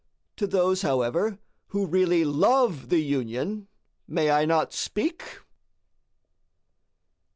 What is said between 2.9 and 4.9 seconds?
Union may I not